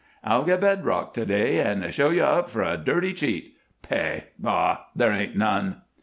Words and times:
I'll 0.23 0.43
get 0.43 0.61
bed 0.61 0.83
rock 0.83 1.13
to 1.13 1.27
day 1.27 1.59
and 1.59 1.93
show 1.93 2.09
you 2.09 2.23
up 2.23 2.49
for 2.49 2.63
a 2.63 2.75
dirty 2.75 3.13
cheat. 3.13 3.55
Pay! 3.83 4.29
Bah! 4.39 4.85
there 4.95 5.11
ain't 5.11 5.37
none!" 5.37 5.83